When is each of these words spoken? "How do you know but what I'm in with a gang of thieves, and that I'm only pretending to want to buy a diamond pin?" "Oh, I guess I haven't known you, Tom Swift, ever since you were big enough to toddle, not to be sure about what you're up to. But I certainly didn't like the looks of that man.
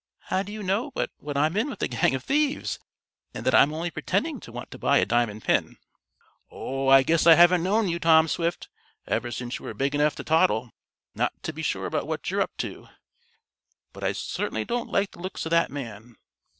"How 0.33 0.41
do 0.41 0.51
you 0.51 0.63
know 0.63 0.89
but 0.95 1.11
what 1.19 1.37
I'm 1.37 1.55
in 1.55 1.69
with 1.69 1.83
a 1.83 1.87
gang 1.87 2.15
of 2.15 2.23
thieves, 2.23 2.79
and 3.35 3.45
that 3.45 3.53
I'm 3.53 3.71
only 3.71 3.91
pretending 3.91 4.39
to 4.39 4.51
want 4.51 4.71
to 4.71 4.79
buy 4.79 4.97
a 4.97 5.05
diamond 5.05 5.43
pin?" 5.43 5.77
"Oh, 6.49 6.87
I 6.87 7.03
guess 7.03 7.27
I 7.27 7.35
haven't 7.35 7.61
known 7.61 7.87
you, 7.87 7.99
Tom 7.99 8.27
Swift, 8.27 8.67
ever 9.05 9.29
since 9.29 9.59
you 9.59 9.65
were 9.65 9.75
big 9.75 9.93
enough 9.93 10.15
to 10.15 10.23
toddle, 10.23 10.71
not 11.13 11.33
to 11.43 11.53
be 11.53 11.61
sure 11.61 11.85
about 11.85 12.07
what 12.07 12.31
you're 12.31 12.41
up 12.41 12.57
to. 12.57 12.87
But 13.93 14.03
I 14.03 14.13
certainly 14.13 14.65
didn't 14.65 14.89
like 14.89 15.11
the 15.11 15.19
looks 15.21 15.45
of 15.45 15.51
that 15.51 15.69
man. 15.69 16.15